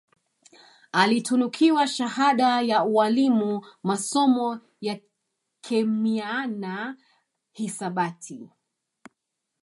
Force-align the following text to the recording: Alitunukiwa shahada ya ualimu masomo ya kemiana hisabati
Alitunukiwa 0.93 1.87
shahada 1.87 2.61
ya 2.61 2.83
ualimu 2.83 3.65
masomo 3.83 4.59
ya 4.81 4.99
kemiana 5.61 6.97
hisabati 7.51 8.49